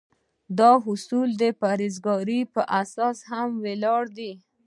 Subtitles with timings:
[0.59, 4.31] دا اصول د پرهیزګارۍ په اساس هم ولاړ دي.